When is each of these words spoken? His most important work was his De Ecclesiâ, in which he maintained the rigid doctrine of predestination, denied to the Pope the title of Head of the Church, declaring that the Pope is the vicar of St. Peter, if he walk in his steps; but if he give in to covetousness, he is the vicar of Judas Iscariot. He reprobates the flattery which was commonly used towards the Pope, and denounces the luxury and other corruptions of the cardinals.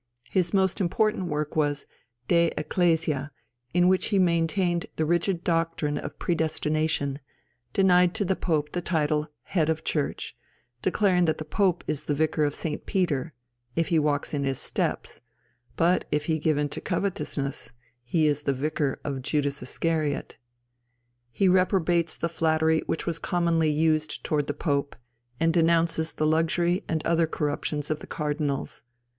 His 0.31 0.51
most 0.51 0.81
important 0.81 1.25
work 1.27 1.55
was 1.55 1.81
his 1.81 1.87
De 2.27 2.49
Ecclesiâ, 2.57 3.29
in 3.71 3.87
which 3.87 4.07
he 4.07 4.17
maintained 4.17 4.87
the 4.95 5.05
rigid 5.05 5.43
doctrine 5.43 5.99
of 5.99 6.17
predestination, 6.17 7.19
denied 7.71 8.15
to 8.15 8.25
the 8.25 8.35
Pope 8.35 8.71
the 8.71 8.81
title 8.81 9.25
of 9.25 9.27
Head 9.43 9.69
of 9.69 9.77
the 9.77 9.83
Church, 9.83 10.35
declaring 10.81 11.25
that 11.25 11.37
the 11.37 11.45
Pope 11.45 11.83
is 11.85 12.05
the 12.05 12.15
vicar 12.15 12.43
of 12.45 12.55
St. 12.55 12.87
Peter, 12.87 13.35
if 13.75 13.89
he 13.89 13.99
walk 13.99 14.33
in 14.33 14.43
his 14.43 14.57
steps; 14.57 15.21
but 15.77 16.05
if 16.09 16.25
he 16.25 16.39
give 16.39 16.57
in 16.57 16.69
to 16.69 16.81
covetousness, 16.81 17.71
he 18.03 18.25
is 18.25 18.41
the 18.41 18.53
vicar 18.53 18.99
of 19.03 19.21
Judas 19.21 19.61
Iscariot. 19.61 20.35
He 21.31 21.47
reprobates 21.47 22.17
the 22.17 22.27
flattery 22.27 22.81
which 22.87 23.05
was 23.05 23.19
commonly 23.19 23.69
used 23.69 24.23
towards 24.23 24.47
the 24.47 24.55
Pope, 24.55 24.95
and 25.39 25.53
denounces 25.53 26.13
the 26.13 26.25
luxury 26.25 26.83
and 26.89 27.05
other 27.05 27.27
corruptions 27.27 27.91
of 27.91 27.99
the 27.99 28.07
cardinals. 28.07 28.81